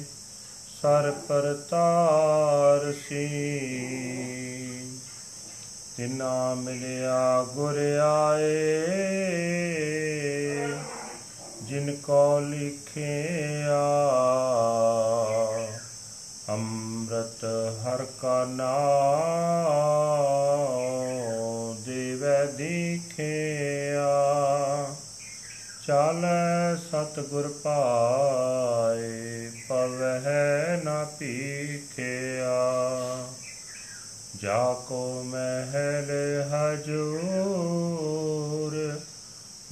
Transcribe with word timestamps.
Sir 0.83 1.13
ਪਰਤਾਰ 1.29 2.95
ਸੀ 3.09 3.29
ਤਿਨਾ 5.97 6.55
ਮਿਲਿਆ 6.55 7.47
ਗੁਰ 7.55 7.79
ਆਏ, 8.03 8.85
ਜਿਨ 11.63 11.97
ਕੋ 11.97 12.41
ਲਿਖਿਆ 12.41 13.81
ਅੰਮ੍ਰਿਤ 16.51 17.45
ਹਰ 17.85 18.07
ਕਾ 18.23 18.45
ਨਾਮ 18.45 20.20
ਸਤਿਗੁਰ 27.13 27.49
ਪਾਏ, 27.49 29.51
ਪਵਹਿ 29.69 30.85
ਨਾ 30.85 31.05
ਪੀਖਿਆ 31.05 32.79
ਜਾ 34.43 34.77
ਕੋ 34.89 35.23
ਮਹਿਲ 35.23 36.43
ਹਜੂਰ, 36.43 39.01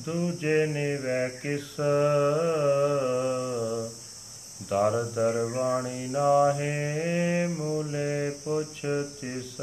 ਦੂਜੇ 0.01 0.67
ਨਿਵੈ 0.67 1.29
ਕਿਸ। 1.29 1.81
ਦਰ 4.63 5.05
ਦਰਵਾਣੀ 5.05 6.09
ਨਾਹੇ 6.09 7.47
ਮੂਲੇ 7.47 8.31
ਪੁੱਛ 8.31 8.87
ਤਿਸ। 9.21 9.61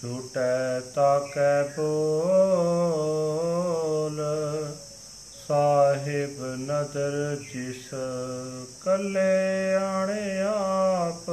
ਛੂਟੈ 0.00 0.80
ਤਾਕੈ 0.94 1.62
ਬੋਲ 1.62 4.22
ਸਾਹਿਬ 5.48 6.03
ਨਦਰ 6.58 7.36
ਜਿਸ 7.54 7.94
ਕੱਲੇ 8.84 9.74
ਆਣੇ 9.74 10.40
ਆਪ, 10.40 11.30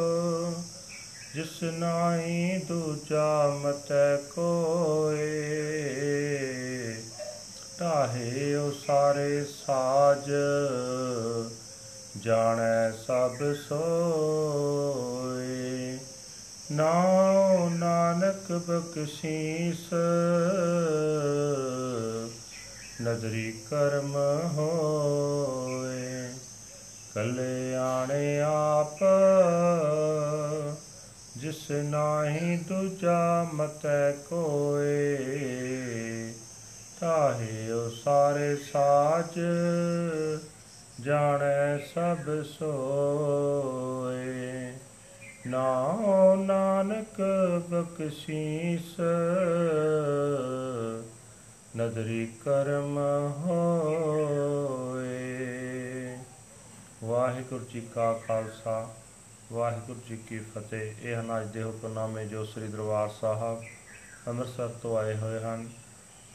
ਜਿਸ 1.35 1.63
ਨਾਹੀ 1.63 2.61
ਦੂਜਾ 2.67 3.59
ਮਤੈ 3.61 4.17
ਕੋਏ। 4.17 5.91
ਢਾਹੇ 7.79 8.55
ਉਹ 8.55 8.71
ਸਾਰੇ 8.87 9.45
ਸਾਜ, 9.45 10.31
ਜਾਣੈ 12.23 12.91
ਸਭ 12.91 13.35
ਸੋਏ। 13.69 15.97
ਨਾਉ 16.71 17.69
ਨਾਨਕ 17.69 18.51
ਬਖਸ਼ੀਸ 18.51 19.93
ਨਦਰੀ 23.01 23.53
ਕਰਮ 23.69 24.17
ਹੋਏ, 24.57 26.29
ਕਲਿਆਣੇ 27.15 28.41
ਆਪ, 28.41 28.97
ਜਿਸ 31.37 31.71
ਨਾਹੀ 31.71 32.57
ਦੂਜਾ 32.57 33.47
ਮਤੈ 33.53 34.11
ਕੋਏ, 34.11 35.17
ਤਾਹੇ 36.99 37.71
ਉਹ 37.71 37.89
ਸਾਰੇ 37.89 38.55
ਸਾਜ 38.55 39.39
ਜਾਣੈ 41.01 41.77
ਸਭ 41.77 42.43
ਸੋਏ। 42.43 44.73
ਨਾਉ 45.47 46.35
ਨਾਨਕ 46.35 47.21
ਬਖਸ਼ੀਸ 47.69 48.95
ਨਦਰੀ 51.77 52.25
ਕਰਮ 52.45 52.97
ਹੋਏ। 53.37 55.09
ਵਾਹਿਗੁਰੂ 57.03 57.65
ਜੀ 57.65 57.81
ਕਾ 57.95 58.13
ਖਾਲਸਾ, 58.27 58.89
ਵਾਹਿਗੁਰੂ 59.53 59.99
ਜੀ 60.09 60.17
ਕੀ 60.17 60.39
ਫਤਿਹ। 60.39 60.93
ਇਹ 61.01 61.15
ਹਨ 61.15 61.41
ਅੱਜ 61.41 61.47
ਦੇ 61.47 61.63
ਹੁਕਮਨਾਮੇ 61.63 62.25
ਜੋ 62.25 62.45
ਸ੍ਰੀ 62.45 62.67
ਦਰਬਾਰ 62.67 63.09
ਸਾਹਿਬ 63.21 63.63
ਅੰਮ੍ਰਿਤਸਰ 64.27 64.67
ਤੋਂ 64.67 64.97
ਆਏ 64.97 65.15
ਹੋਏ 65.15 65.39
ਹਨ। 65.39 65.69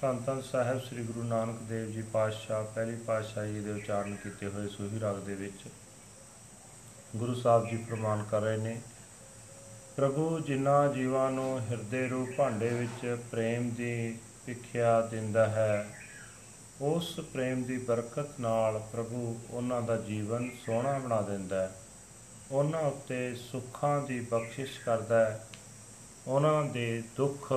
ਧੰਨ 0.01 0.23
ਧੰਨ 0.27 0.41
ਸਾਹਿਬ 0.43 0.81
ਸ੍ਰੀ 0.81 1.03
ਗੁਰੂ 1.03 1.23
ਨਾਨਕ 1.23 1.59
ਦੇਵ 1.59 1.91
ਜੀ 1.91 2.03
ਪਾਤਸ਼ਾਹ, 2.03 2.65
ਪਹਿਲੀ 2.65 2.97
ਪਾਤਸ਼ਾਹੀ 2.97 3.61
ਦੇ 3.61 3.73
ਉਚਾਰਨ 3.73 4.17
ਕੀਤੇ 4.17 4.47
ਹੋਏ 4.47 4.69
ਸੂਹੀ 4.69 5.01
ਰਾਗ 5.01 5.17
ਦੇ 5.17 5.35
ਵਿੱਚ। 5.35 5.61
ਗੁਰੂ 7.17 7.35
ਸਾਹਿਬ 7.35 7.69
ਜੀ 7.71 7.77
ਪ੍ਰਮਾਨ 7.77 8.25
ਕਰ 8.31 8.41
ਰਹੇ 8.41 8.57
ਨੇ, 8.57 8.81
ਪ੍ਰਭੂ 9.97 10.39
ਜਿਨ੍ਹਾਂ 10.41 10.89
ਜੀਵਾਂ 10.93 11.31
ਨੂੰ 11.31 11.61
ਹਿਰਦੇ 11.61 12.09
ਰੂਪ 12.09 12.29
ਭਾਂਡੇ 12.37 12.69
ਵਿੱਚ 12.69 13.21
ਪ੍ਰੇਮ 13.31 13.71
ਦੀ 13.71 14.19
ਭਿਖਿਆ 14.47 15.01
ਦਿੰਦਾ 15.01 15.47
ਹੈ। 15.47 15.89
ਉਸ 16.81 17.21
ਪ੍ਰੇਮ 17.21 17.62
ਦੀ 17.62 17.79
ਬਰਕਤ 17.79 18.41
ਨਾਲ 18.41 18.83
ਪ੍ਰਭੂ 18.93 19.41
ਉਹਨਾਂ 19.51 19.83
ਦਾ 19.83 19.97
ਜੀਵਨ 19.97 20.51
ਸੋਹਣਾ 20.67 20.99
ਬਣਾ 20.99 21.23
ਦਿੰਦਾ 21.23 21.62
ਹੈ। 21.62 21.73
ਉਹਨਾਂ 22.51 22.81
ਉੱਤੇ 22.81 23.34
ਸੁੱਖਾਂ 23.34 24.03
ਦੀ 24.03 24.21
ਬਖਸ਼ਿਸ਼ 24.21 24.81
ਕਰਦਾ 24.81 25.25
ਹੈ। 25.25 25.47
ਉਹਨਾਂ 26.27 26.65
ਦੇ 26.65 27.03
ਦੁੱਖ 27.17 27.53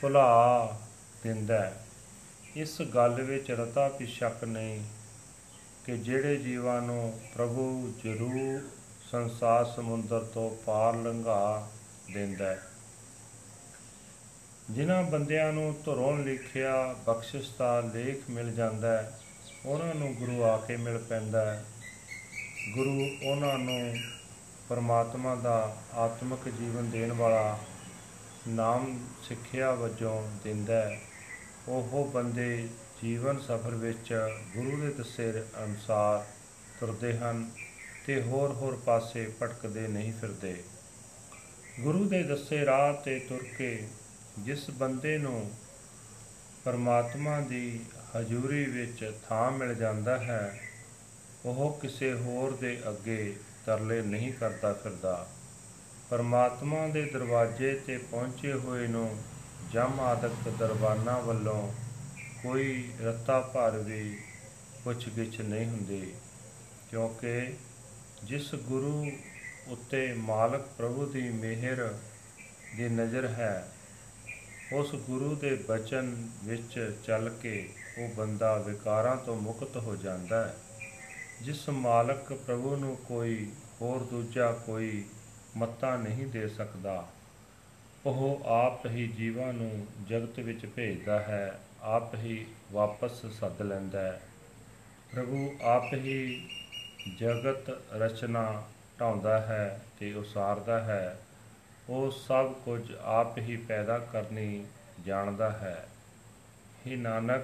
ਭੁਲਾ 0.00 0.78
ਦਿੰਦਾ 1.22 1.58
ਹੈ। 1.58 1.86
ਇਸ 2.56 2.82
ਗੱਲ 2.82 3.22
ਵਿੱਚ 3.22 3.50
ਰਤਾ 3.50 3.88
ਵੀ 3.88 4.06
ਸ਼ੱਕ 4.06 4.44
ਨਹੀਂ 4.44 4.84
ਕਿ 5.84 5.98
ਜਿਹੜੇ 5.98 6.36
ਜੀਵਾਂ 6.36 6.82
ਨੂੰ 6.82 7.20
ਪ੍ਰਭੂ 7.34 7.94
ਜ਼ਰੂਰ 8.04 8.68
ਸੰਸਾਰ 9.10 9.64
ਸਮੁੰਦਰ 9.64 10.20
ਤੋਂ 10.20 10.56
ਪਾਰ 10.64 10.96
ਲੰਘਾ 10.96 11.68
ਦਿੰਦਾ 12.14 12.46
ਹੈ। 12.46 12.67
ਜਿਨ੍ਹਾਂ 14.70 15.02
ਬੰਦਿਆਂ 15.02 15.52
ਨੂੰ 15.52 15.76
ਧਰੋਂ 15.84 16.18
ਲਿਖਿਆ 16.18 16.96
ਬਖਸ਼ਿਸ਼ 17.06 17.50
ਦਾ 17.58 17.80
ਲੇਖ 17.80 18.30
ਮਿਲ 18.30 18.54
ਜਾਂਦਾ 18.54 19.02
ਹੈ, 19.02 19.20
ਉਹਨਾਂ 19.66 19.94
ਨੂੰ 19.94 20.14
ਗੁਰੂ 20.14 20.44
ਆ 20.44 20.56
ਕੇ 20.56 20.76
ਮਿਲ 20.76 20.98
ਪੈਂਦਾ 20.98 21.54
ਹੈ। 21.54 21.64
ਗੁਰੂ 22.74 23.08
ਉਹਨਾਂ 23.26 23.58
ਨੂੰ 23.58 23.96
ਪਰਮਾਤਮਾ 24.68 25.34
ਦਾ 25.34 25.76
ਆਤਮਿਕ 25.94 26.48
ਜੀਵਨ 26.48 26.90
ਦੇਣ 26.90 27.12
ਵਾਲਾ 27.12 27.58
ਨਾਮ 28.48 29.06
ਸਿੱਖਿਆ 29.22 29.72
ਵਜੋਂ 29.72 30.28
ਦਿੰਦਾ 30.44 30.82
ਹੈ। 30.82 31.00
ਉਹ 31.68 32.10
ਬੰਦੇ 32.14 32.68
ਜੀਵਨ 33.02 33.38
ਸਫਰ 33.38 33.74
ਵਿੱਚ 33.74 34.20
ਗੁਰੂ 34.56 34.76
ਦੇ 34.76 34.92
ਦੱਸੇ 34.92 35.44
ਅਨੁਸਾਰ 35.64 36.24
ਤੁਰਦੇ 36.80 37.18
ਹਨ 37.18 37.50
ਤੇ 38.06 38.22
ਹੋਰ 38.22 38.52
ਹੋਰ 38.52 38.76
ਪਾਸੇ 38.76 39.32
ਭਟਕਦੇ 39.42 39.88
ਨਹੀਂ 39.88 40.12
ਫਿਰਦੇ। 40.12 40.62
ਗੁਰੂ 41.80 42.04
ਦੇ 42.04 42.22
ਦੱਸੇ 42.22 42.66
ਰਾਹ 42.66 42.92
ਤੇ 42.94 43.18
ਤੁਰ 43.18 43.44
ਕੇ 43.58 43.88
ਜਿਸ 44.44 44.70
ਬੰਦੇ 44.70 45.18
ਨੂੰ 45.18 45.50
ਪਰਮਾਤਮਾ 46.64 47.40
ਦੀ 47.40 47.80
ਹਜ਼ੂਰੀ 48.16 48.64
ਵਿੱਚ 48.64 49.12
ਥਾਂ 49.28 49.50
ਮਿਲ 49.50 49.74
ਜਾਂਦਾ 49.74 50.18
ਹੈ, 50.18 50.60
ਉਹ 51.44 51.78
ਕਿਸੇ 51.82 52.12
ਹੋਰ 52.12 52.56
ਦੇ 52.56 52.82
ਅੱਗੇ 52.88 53.36
ਤਰਲੇ 53.66 54.02
ਨਹੀਂ 54.02 54.32
ਕਰਦਾ 54.32 54.72
ਫਿਰਦਾ। 54.72 55.26
ਪਰਮਾਤਮਾ 56.10 56.86
ਦੇ 56.86 57.04
ਦਰਵਾਜ਼ੇ 57.04 57.80
ਤੇ 57.86 57.98
ਪਹੁੰਚੇ 57.98 58.52
ਹੋਏ 58.52 58.86
ਨੂੰ 58.86 59.18
ਜਮ 59.72 60.00
ਆਦਿਕ 60.00 60.48
ਦਰਬਾਨਾ 60.48 61.18
ਵੱਲੋਂ 61.18 61.72
ਕੋਈ 62.42 62.90
ਰੱਤਾ 63.00 63.40
ਭਰ 63.40 63.70
ਵੀ 63.70 64.18
ਪੁੱਛ-ਗਿੱਛ 64.84 65.40
ਨਹੀਂ 65.40 65.66
ਹੁੰਦੀ, 65.66 66.12
ਕਿਉਂਕਿ 66.90 67.52
ਜਿਸ 68.24 68.54
ਗੁਰੂ 68.54 69.10
ਉੱਤੇ 69.68 70.14
ਮਾਲਕ 70.14 70.60
ਪ੍ਰਭੂ 70.60 71.06
ਦੀ 71.06 71.28
ਮਿਹਰ 71.30 71.94
ਦੀ 72.76 72.88
ਨਜ਼ਰ 72.88 73.26
ਹੈ 73.26 73.68
ਉਸ 74.72 74.94
ਗੁਰੂ 74.94 75.34
ਦੇ 75.34 75.54
ਬਚਨ 75.68 76.14
ਵਿੱਚ 76.44 76.96
ਚੱਲ 77.04 77.28
ਕੇ 77.42 77.68
ਉਹ 77.98 78.08
ਬੰਦਾ 78.08 78.56
ਵਿਕਾਰਾਂ 78.56 79.16
ਤੋਂ 79.16 79.36
ਮੁਕਤ 79.36 79.76
ਹੋ 79.76 79.96
ਜਾਂਦਾ 79.96 80.46
ਹੈ। 80.48 80.54
ਜਿਸ 81.42 81.68
ਮਾਲਕ 81.68 82.32
ਪ੍ਰਭੂ 82.32 82.76
ਨੂੰ 82.76 82.96
ਕੋਈ 82.98 83.50
ਹੋਰ 83.80 84.02
ਦੂਜਾ 84.02 84.50
ਕੋਈ 84.52 85.04
ਮੱਤਾ 85.56 85.96
ਨਹੀਂ 85.96 86.26
ਦੇ 86.26 86.48
ਸਕਦਾ, 86.48 87.06
ਉਹ 88.06 88.40
ਆਪ 88.46 88.86
ਹੀ 88.86 89.06
ਜੀਵਾਂ 89.08 89.52
ਨੂੰ 89.52 89.86
ਜਗਤ 90.08 90.38
ਵਿੱਚ 90.38 90.66
ਭੇਜਦਾ 90.66 91.18
ਹੈ, 91.20 91.60
ਆਪ 91.82 92.14
ਹੀ 92.14 92.46
ਵਾਪਸ 92.72 93.26
ਸੱਦ 93.26 93.62
ਲੈਂਦਾ 93.62 94.02
ਹੈ। 94.02 94.20
ਪ੍ਰਭੂ 95.12 95.50
ਆਪ 95.62 95.94
ਹੀ 95.94 96.48
ਜਗਤ 97.18 97.70
ਰਚਨਾ 97.92 98.62
ਢਾਉਂਦਾ 99.00 99.40
ਹੈ 99.40 99.80
ਤੇ 100.00 100.12
ਉਸਾਰਦਾ 100.14 100.80
ਹੈ। 100.80 101.18
ਉਹ 101.88 102.10
ਸਭ 102.10 102.52
ਕੁਝ 102.52 102.94
ਆਪ 102.94 103.38
ਹੀ 103.38 103.56
ਪੈਦਾ 103.56 103.98
ਕਰਨੀ 103.98 104.66
ਜਾਣਦਾ 105.06 105.50
ਹੈ। 105.50 105.88
ਹੀ 106.86 106.96
ਨਾਨਕ, 106.96 107.42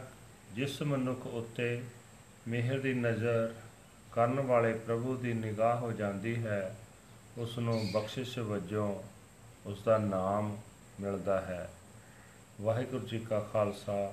ਜਿਸ 0.52 0.82
ਮਨੁੱਖ 0.82 1.26
ਉੱਤੇ 1.26 1.82
ਮਿਹਰ 2.48 2.80
ਦੀ 2.80 2.94
ਨਜ਼ਰ 2.94 3.54
ਕਰਨ 4.12 4.40
ਵਾਲੇ 4.40 4.74
ਪ੍ਰਭੂ 4.74 5.16
ਦੀ 5.16 5.32
ਨਿਗਾਹ 5.32 5.76
ਹੋ 5.76 5.92
ਜਾਂਦੀ 5.92 6.46
ਹੈ 6.46 6.76
ਉਸ 7.38 7.58
ਨੂੰ 7.58 7.92
ਬਖਸ਼ਿਸ਼ 7.92 8.38
ਵਜੋਂ 8.38 9.02
ਉਸ 9.66 9.82
ਦਾ 9.82 9.98
ਨਾਮ 9.98 10.56
ਮਿਲਦਾ 11.00 11.40
ਹੈ। 11.40 11.70
ਵਾਹਿਗੁਰੂ 12.60 13.06
ਜੀ 13.06 13.18
ਕਾ 13.18 13.40
ਖਾਲਸਾ, 13.40 14.12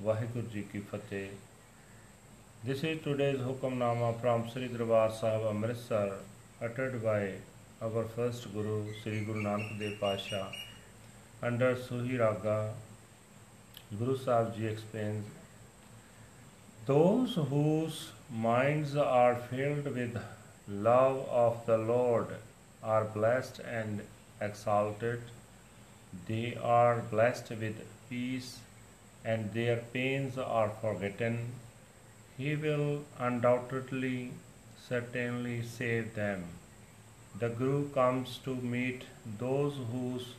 ਵਾਹਿਗੁਰੂ 0.00 0.46
ਜੀ 0.46 0.62
ਕੀ 0.62 0.80
ਫਤਿਹ। 0.80 1.30
This 2.66 2.78
is 2.78 2.96
today's 3.06 3.40
Hukamnama 3.40 4.10
from 4.18 4.42
Sri 4.44 4.68
Darbar 4.72 5.10
Sahib 5.10 5.44
Amritsar 5.54 6.12
uttered 6.66 6.96
by 7.02 7.32
our 7.80 8.02
first 8.12 8.52
Guru 8.52 8.92
Sri 9.00 9.20
Guru 9.24 9.40
Nanak 9.42 9.78
Dev 9.78 10.00
Pasha 10.00 10.50
under 11.40 11.76
Suhi 11.76 12.18
Raga 12.18 12.74
Guru 13.96 14.16
Sahib 14.18 14.56
Ji 14.56 14.66
explains 14.66 15.24
Those 16.86 17.36
whose 17.52 18.10
minds 18.48 18.96
are 18.96 19.36
filled 19.36 19.84
with 19.84 20.18
love 20.66 21.22
of 21.28 21.64
the 21.66 21.78
Lord 21.78 22.34
are 22.82 23.04
blessed 23.04 23.60
and 23.60 24.02
exalted. 24.40 25.22
They 26.26 26.58
are 26.60 26.96
blessed 27.12 27.50
with 27.50 27.80
peace 28.10 28.58
and 29.24 29.52
their 29.52 29.76
pains 29.92 30.36
are 30.36 30.70
forgotten. 30.80 31.52
He 32.36 32.56
will 32.56 33.04
undoubtedly, 33.18 34.32
certainly 34.88 35.62
save 35.62 36.16
them. 36.16 36.42
The 37.40 37.48
Guru 37.50 37.88
comes 37.90 38.38
to 38.44 38.54
meet 38.56 39.04
those 39.38 39.74
whose 39.92 40.34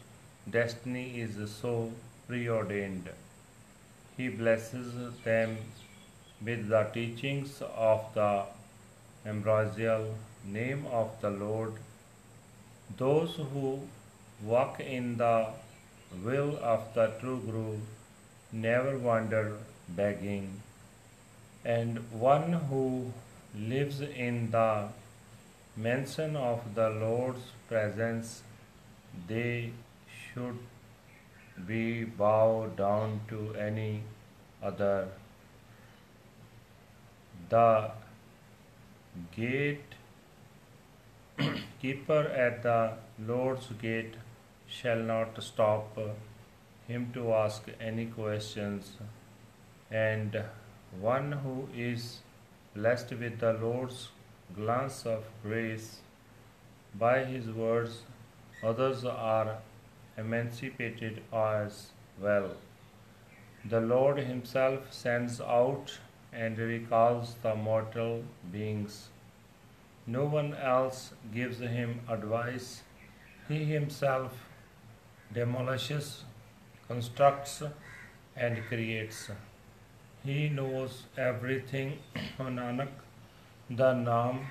destiny 0.50 1.22
is 1.22 1.38
so 1.50 1.94
preordained. 2.28 3.10
He 4.18 4.28
blesses 4.28 4.94
them 5.24 5.58
with 6.44 6.68
the 6.68 6.84
teachings 6.94 7.62
of 7.62 8.14
the 8.14 8.44
ambrosial 9.26 10.16
name 10.44 10.86
of 10.92 11.22
the 11.22 11.30
Lord. 11.30 11.74
Those 12.98 13.36
who 13.36 13.80
walk 14.44 14.82
in 14.82 15.16
the 15.18 15.48
will 16.24 16.60
of 16.62 16.94
the 16.94 17.08
true 17.22 17.40
Guru 17.46 17.78
never 18.52 18.98
wander 18.98 19.58
begging 19.88 20.62
and 21.64 22.00
one 22.12 22.54
who 22.54 23.14
lives 23.56 24.02
in 24.02 24.52
the 24.52 24.90
mention 25.80 26.36
of 26.36 26.76
the 26.76 26.90
Lord's 26.90 27.52
presence, 27.70 28.44
they 29.28 29.72
should 30.18 30.58
be 31.66 32.04
bowed 32.04 32.76
down 32.76 33.22
to 33.30 33.56
any 33.56 34.04
other. 34.62 35.08
The 37.50 37.92
gate 39.36 39.96
keeper 41.82 42.22
at 42.46 42.62
the 42.64 42.94
Lord's 43.26 43.68
gate 43.82 44.16
shall 44.68 45.00
not 45.00 45.42
stop 45.42 45.98
him 46.88 47.12
to 47.14 47.34
ask 47.34 47.64
any 47.80 48.06
questions, 48.08 48.94
and 49.90 50.44
one 51.00 51.32
who 51.32 51.68
is 51.74 52.20
blessed 52.76 53.12
with 53.12 53.40
the 53.40 53.54
Lord's 53.54 54.10
glance 54.56 55.06
of 55.06 55.24
grace 55.44 56.00
by 56.96 57.24
his 57.24 57.50
words, 57.50 58.04
others 58.64 59.06
are 59.06 59.58
emancipated 60.18 61.22
as 61.32 61.92
well. 62.20 62.52
The 63.66 63.82
Lord 63.82 64.18
Himself 64.18 64.94
sends 64.94 65.42
out 65.42 66.00
and 66.32 66.58
recalls 66.58 67.36
the 67.42 67.56
mortal 67.56 68.24
beings. 68.52 69.10
No 70.08 70.26
one 70.26 70.54
else 70.56 71.14
gives 71.34 71.60
him 71.60 72.02
advice. 72.08 72.84
He 73.48 73.66
himself 73.66 74.34
demolishes, 75.34 76.24
constructs, 76.88 77.64
and 78.36 78.64
creates. 78.68 79.30
He 80.24 80.50
knows 80.50 81.04
everything. 81.18 82.00
O 82.40 82.44
Nanak, 82.58 82.90
the 83.70 83.94
name, 83.94 84.48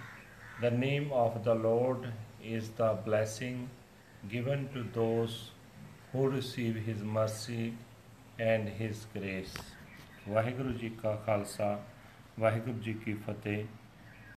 the 0.61 0.70
name 0.70 1.11
of 1.12 1.43
the 1.44 1.55
Lord 1.55 2.06
is 2.43 2.70
the 2.70 2.97
blessing 3.05 3.69
given 4.29 4.69
to 4.73 4.85
those 4.94 5.50
who 6.12 6.29
receive 6.29 6.76
His 6.76 6.99
mercy 6.99 7.75
and 8.38 8.69
His 8.69 9.06
grace. 9.12 9.56
Waheguru 10.29 10.73
ji 10.79 10.88
ਕਾ 11.03 11.15
ਖਾਲਸਾ 11.26 11.79
ਵਾਹਿਗੁਰੂ 12.41 12.79
ਜੀ 12.79 12.93
ਕੀ 13.05 13.12
ਫਤਿਹ 13.26 13.65